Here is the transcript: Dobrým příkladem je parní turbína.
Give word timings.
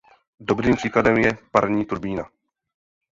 Dobrým 0.39 0.75
příkladem 0.75 1.17
je 1.17 1.37
parní 1.51 1.85
turbína. 1.85 2.29